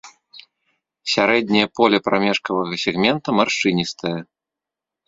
Сярэдняе 1.15 1.63
поле 1.81 1.97
прамежкавага 2.09 2.73
сегмента 2.87 3.29
маршчыністае. 3.43 4.19